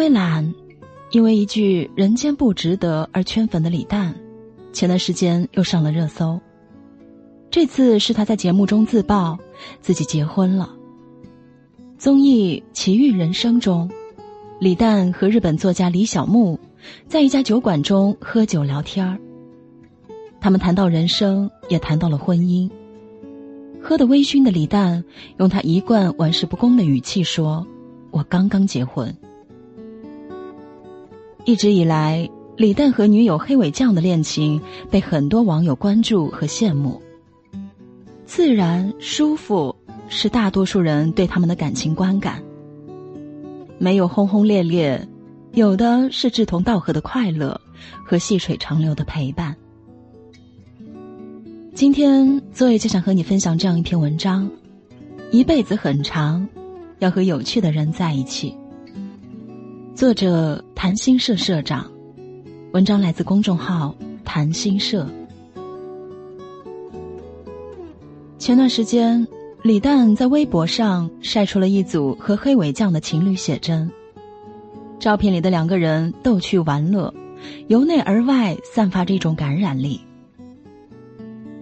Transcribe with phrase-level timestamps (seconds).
[0.00, 0.54] 因为懒，
[1.10, 4.14] 因为一句“人间不值得”而圈粉的李诞，
[4.72, 6.40] 前段时间又上了热搜。
[7.50, 9.38] 这次是他在节目中自曝
[9.82, 10.70] 自己结婚了。
[11.98, 13.90] 综艺《奇遇人生》中，
[14.58, 16.58] 李诞和日本作家李小牧
[17.06, 19.18] 在一家酒馆中喝酒聊天儿。
[20.40, 22.70] 他们谈到人生，也谈到了婚姻。
[23.82, 25.04] 喝得微醺的李诞
[25.36, 27.66] 用他一贯玩世不恭的语气说
[28.10, 29.14] ：“我刚刚结婚。”
[31.50, 37.02] 一直以来，李诞和女友黑尾酱的恋情被很多网友关注和羡慕。
[38.24, 39.74] 自然舒服
[40.08, 42.40] 是大多数人对他们的感情观感。
[43.78, 45.04] 没有轰轰烈烈，
[45.50, 47.60] 有的是志同道合的快乐
[48.06, 49.56] 和细水长流的陪伴。
[51.74, 54.48] 今天，作业就想和你分享这样一篇文章：
[55.32, 56.46] 一辈子很长，
[57.00, 58.54] 要和有趣的人在一起。
[59.94, 61.90] 作者谈心社社长，
[62.72, 65.06] 文章来自公众号谈心社。
[68.38, 69.26] 前段时间，
[69.62, 73.90] 李诞在微博上晒出了一组和黑尾酱的情侣写真。
[74.98, 77.12] 照片里的两个人逗趣玩乐，
[77.66, 80.00] 由内而外散发着一种感染力。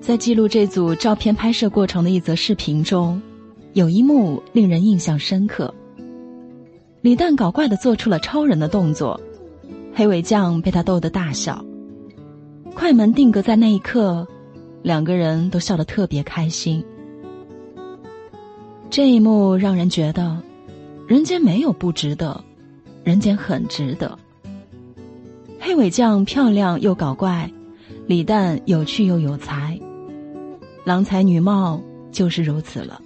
[0.00, 3.20] 在记录这组照片拍摄过程的一则视频中，
[3.72, 5.72] 有一幕令人印象深刻。
[7.06, 9.20] 李诞搞怪的做出了超人的动作，
[9.94, 11.64] 黑尾酱被他逗得大笑。
[12.74, 14.26] 快门定格在那一刻，
[14.82, 16.84] 两个人都笑得特别开心。
[18.90, 20.42] 这一幕让人觉得，
[21.06, 22.42] 人间没有不值得，
[23.04, 24.18] 人间很值得。
[25.60, 27.48] 黑尾酱漂亮又搞怪，
[28.08, 29.78] 李诞有趣又有才。
[30.82, 31.80] 郎才女貌
[32.10, 33.00] 就是如此了。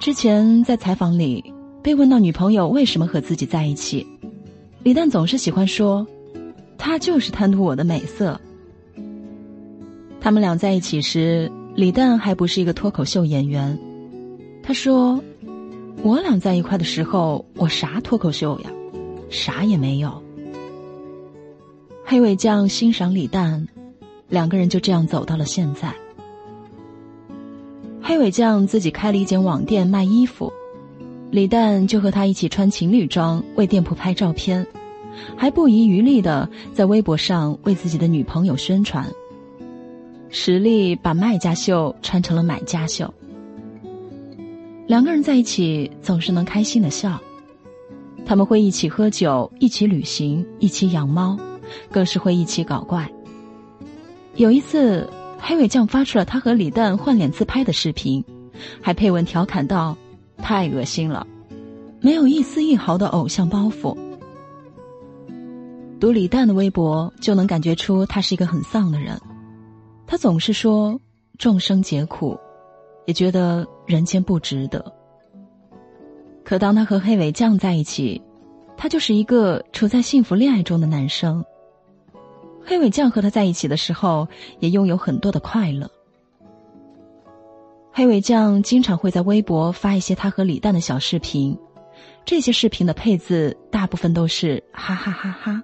[0.00, 1.49] 之前在采访里
[1.82, 4.06] 被问到女朋友为什么和自己在一起，
[4.82, 6.06] 李诞总是喜欢说
[6.76, 8.40] ：“她就是贪图我的美色。”
[10.20, 13.78] 他们俩在一起时，李诞还不是一个脱口秀演员。
[14.62, 15.22] 他说
[16.04, 18.70] ：“我俩在一块的时候，我啥脱口秀呀，
[19.30, 20.22] 啥也没有。”
[22.04, 23.66] 黑尾酱欣赏李诞。
[24.28, 25.92] 两个人就这样走到了现在。
[28.00, 30.52] 黑尾酱自己开了一间网店卖衣服，
[31.30, 34.66] 李诞就和他一起穿情侣装为店铺拍照片，
[35.36, 39.06] 还不遗余力的在微博上为自己的女朋友宣传，
[40.28, 43.12] 实力把卖家秀穿成了买家秀。
[44.88, 47.20] 两个人在一起总是能开心的笑，
[48.26, 51.38] 他们会一起喝酒，一起旅行，一起养猫，
[51.92, 53.08] 更是会一起搞怪。
[54.34, 55.08] 有一次，
[55.38, 58.24] 黑尾酱发出了他和李诞换脸自拍的视频，
[58.82, 59.96] 还配文调侃道
[60.40, 61.26] ：“太恶心了，
[62.00, 63.96] 没有一丝一毫的偶像包袱。”
[66.00, 69.20] 读李诞的微博就能感觉出他是一个很丧的人，
[70.06, 70.98] 他总是说
[71.36, 72.38] 众生皆苦，
[73.06, 74.92] 也觉得人间不值得。
[76.42, 78.20] 可当他和黑尾酱在一起，
[78.78, 81.44] 他就是一个处在幸福恋爱中的男生。
[82.64, 84.26] 黑尾酱和他在一起的时候，
[84.58, 85.90] 也拥有很多的快乐。
[87.92, 91.58] 黑尾酱经常会在微博发一些他和李诞的小视频，
[92.24, 95.62] 这些视频的配字大部分都是哈哈哈哈。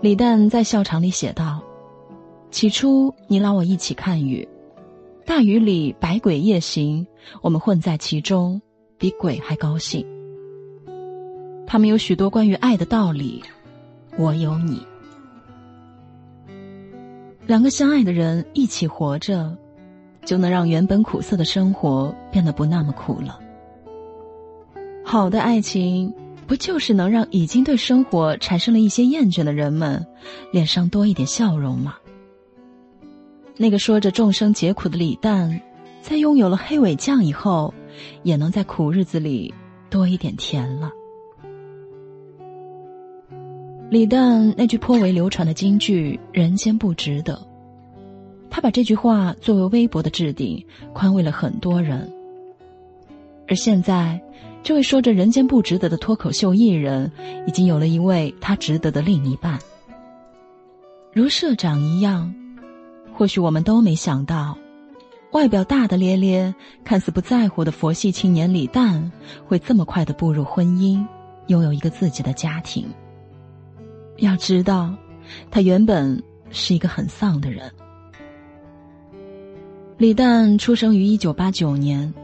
[0.00, 1.62] 李诞在笑场里写道
[2.50, 4.46] ：“起初你拉我一起看雨，
[5.24, 7.06] 大雨里百鬼夜行，
[7.42, 8.60] 我们混在其中，
[8.96, 10.06] 比鬼还高兴。
[11.66, 13.42] 他们有许多关于爱的道理。”
[14.18, 14.84] 我有你，
[17.46, 19.56] 两个相爱的人一起活着，
[20.28, 23.40] 就能让原本苦涩的生活变得不那么苦了。
[25.02, 26.12] 好的爱情，
[26.46, 30.06] 不就是能让已经对生活产生了一些厌倦的人们，
[30.52, 31.94] 脸上多一点笑容吗？
[33.56, 35.58] 那个说着众生皆苦的李诞，
[36.02, 37.72] 在拥有了黑尾酱以后，
[38.22, 39.54] 也能在苦日子里
[39.88, 40.90] 多一点甜了。
[43.88, 47.40] 李诞那句颇为流传的金句“人间不值得”，
[48.50, 52.10] 他把这句话作为微博的置顶，宽慰了很多人。
[53.46, 54.20] 而现在，
[54.62, 57.10] 这位说着“人间不值得”的脱口秀艺人，
[57.46, 59.58] 已经有了一位他值得的另一半。
[61.12, 62.34] 如社长一样，
[63.14, 64.58] 或许我们都没想到，
[65.32, 66.54] 外表大大咧咧、
[66.84, 69.10] 看似不在乎的佛系青年李诞，
[69.46, 71.02] 会这么快的步入婚姻，
[71.46, 72.86] 拥有一个自己的家庭。
[74.18, 74.94] 要知道，
[75.50, 77.72] 他原本是一个很丧的人。
[79.98, 82.14] 李诞出生于一九八九年，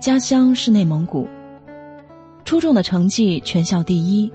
[0.00, 1.28] 家乡是内蒙古。
[2.42, 4.32] 初中的成绩全校第一，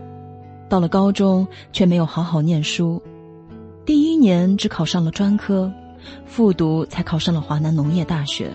[0.69, 3.01] 到了高中却没有好好念书，
[3.83, 5.73] 第一年只考上了专科，
[6.27, 8.51] 复读才考上了华南农业大学。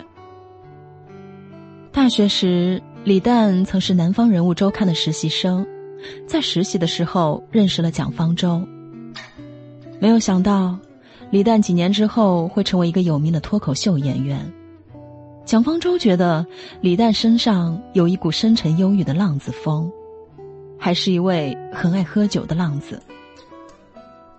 [1.91, 5.67] 大学时，李诞曾是《南方人物周刊》的实习生，
[6.29, 8.65] 在实习的时候认识了蒋方舟。
[9.99, 10.79] 没有想到，
[11.31, 14.51] 李诞几年之后会成为一个有名的脱口秀演员。
[15.45, 16.47] 蒋方舟觉得
[16.81, 19.91] 李诞身上有一股深沉忧郁的浪子风，
[20.79, 23.03] 还是一位很爱喝酒的浪子。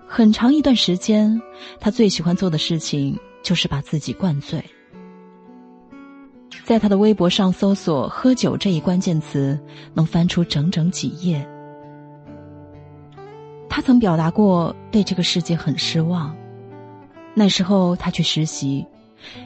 [0.08, 1.40] 很长一段时间，
[1.80, 4.64] 他最喜欢做的事情就是把自己灌醉。
[6.64, 9.60] 在他的微博上搜索“喝酒”这一关键词，
[9.94, 11.48] 能翻出整整几页。
[13.68, 16.36] 他曾表达过对这个世界很失望。
[17.40, 18.86] 那时候他去实习，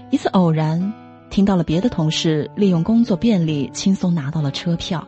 [0.10, 0.92] 一次偶然
[1.30, 5.08] 听到了别的同事利用工作便利轻松拿到了车票，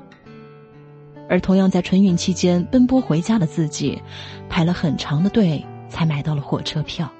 [1.27, 3.99] 而同样在春运期间奔波回家的自己，
[4.47, 7.11] 排了很长的队才买到了火车票。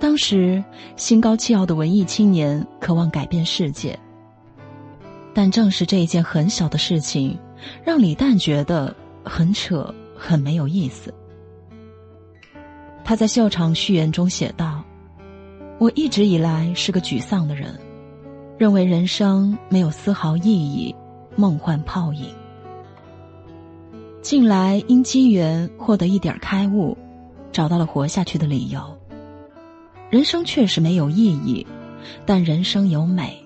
[0.00, 0.64] 当时，
[0.96, 3.98] 心高气傲的文艺青年渴望改变世界，
[5.34, 7.38] 但正是这一件很小的事情，
[7.84, 11.12] 让李诞觉得很扯，很没有意思。
[13.08, 14.84] 他在秀场序言中写道
[15.80, 17.74] ：“我一直以来是个沮丧的人，
[18.58, 20.94] 认为人生没有丝毫意义，
[21.34, 22.28] 梦幻泡影。
[24.20, 26.94] 近来因机缘获得一点开悟，
[27.50, 28.78] 找到了活下去的理由。”
[30.12, 31.66] 人生确实没有意义，
[32.26, 33.42] 但人生有美。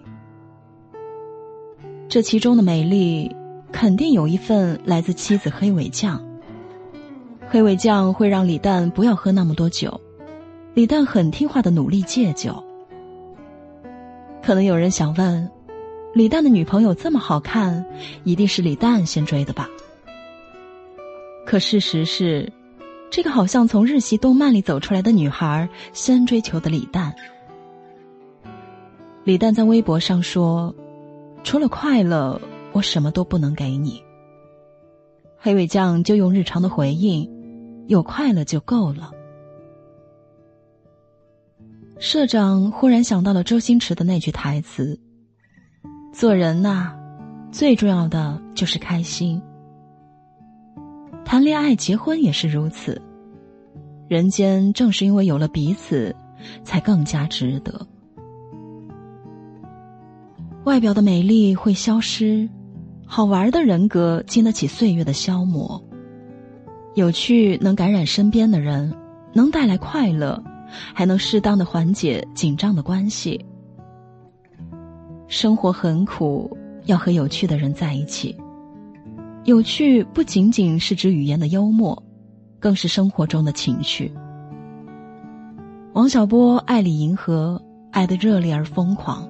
[2.09, 3.33] 这其中的美丽，
[3.71, 6.21] 肯定有一份来自妻子黑尾酱。
[7.53, 10.01] 黑尾酱会让李诞不要喝那么多酒，
[10.73, 12.65] 李诞很听话的努力戒酒。
[14.43, 15.51] 可能有人想问，
[16.15, 17.85] 李诞的女朋友这么好看，
[18.25, 19.69] 一定是李诞先追的吧？
[21.45, 22.51] 可事实是。
[23.11, 27.15] 这个好像从日系动漫里走出来的女孩，先追求的李诞。
[29.25, 30.75] 李诞在微博上说
[31.45, 32.41] ：“除了快乐，
[32.73, 34.03] 我什么都不能给你。”
[35.37, 37.29] 黑尾酱就用日常的回应
[37.87, 39.13] ：“有快乐就够了。”
[41.99, 44.99] 社长忽然想到了周星驰的那句台词
[46.13, 46.93] ：“做人呐，
[47.53, 49.41] 最重要的就是开心。”
[51.25, 53.01] 谈恋爱、结婚也是如此。
[54.09, 56.15] 人间正是因为有了彼此，
[56.65, 57.87] 才更加值得。
[60.65, 62.49] 外表的美丽会消失，
[63.07, 65.83] 好玩的人格经得起岁月的消磨。
[66.95, 68.93] 有趣能感染身边的人，
[69.33, 70.43] 能带来快乐，
[70.93, 73.43] 还能适当的缓解紧张的关系。
[75.27, 76.55] 生活很苦，
[76.85, 78.37] 要和有趣的人在一起。
[79.45, 82.01] 有趣不仅仅是指语言的幽默，
[82.61, 84.13] 更是生活中的情趣。
[85.95, 87.61] 王小波爱李银河，
[87.91, 89.27] 爱得热烈而疯狂。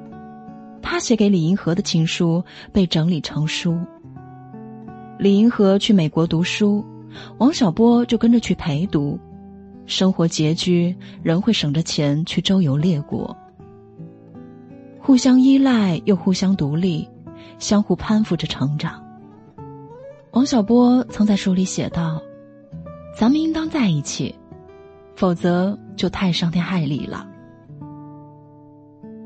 [0.82, 3.78] 他写给李银河的情书被整理成书。
[5.16, 6.84] 李银河去美国读书，
[7.38, 9.18] 王小波就跟着去陪读。
[9.86, 13.36] 生活拮据，仍会省着钱去周游列国。
[15.00, 17.08] 互相依赖又互相独立，
[17.58, 19.02] 相互攀附着成长。
[20.30, 22.22] 王小波曾在书里写道
[23.18, 24.34] ：“咱们应当在一起，
[25.16, 27.28] 否则就太伤天害理了。”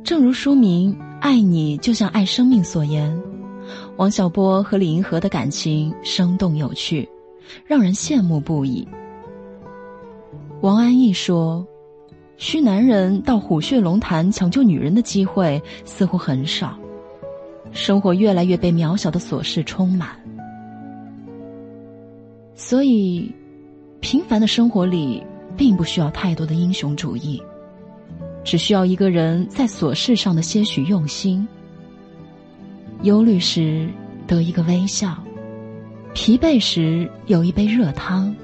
[0.02, 3.20] 正如书名“爱你就像爱生命”所言，
[3.96, 7.08] 王小波和李银河的感情生动有趣，
[7.64, 8.86] 让人羡慕不已。
[10.62, 11.66] 王安忆说
[12.38, 16.78] ：“需男人到虎穴龙潭抢救女人的机会似乎很少，
[17.72, 20.08] 生活越来越被渺小的琐事充满。”
[22.56, 23.30] 所以，
[24.00, 25.22] 平凡的生活里，
[25.58, 27.40] 并不需要太多的英雄主义，
[28.42, 31.46] 只需要一个人在琐事上的些许用心。
[33.02, 33.90] 忧虑时
[34.26, 35.22] 得一个微笑，
[36.16, 38.34] 疲惫时有一杯热汤，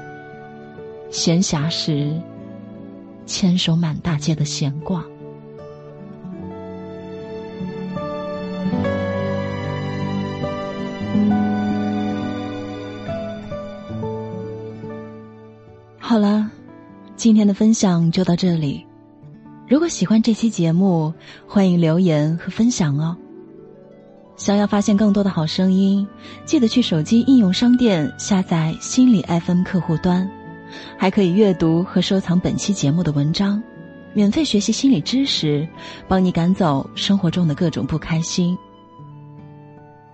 [1.11, 2.13] 闲暇时
[3.25, 5.03] 牵手满大街的闲逛。
[15.99, 16.51] 好了，
[17.17, 18.87] 今天的分享就到这里。
[19.67, 21.15] 如果喜欢这期节目，
[21.49, 23.17] 欢迎留言和分享哦。
[24.37, 26.07] 想要发现更多的好声音，
[26.45, 30.29] 记得去手机应用商店下载心理 FM 客户端，
[30.99, 33.63] 还可以阅读和收藏本期节目的文章，
[34.15, 35.69] 免费学习心理知识，
[36.09, 38.57] 帮你赶走生活中的各种不开心。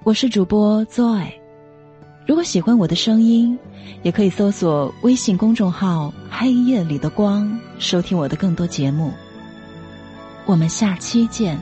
[0.04, 1.32] 我是主播 Joy。
[2.26, 3.58] 如果喜欢我的声音，
[4.02, 9.12] 也可以搜索微信公众号“黑夜里的光”，收听我的更多节目。
[10.44, 11.58] 我们下期见。